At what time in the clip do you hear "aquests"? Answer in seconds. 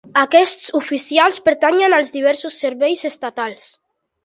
0.19-0.71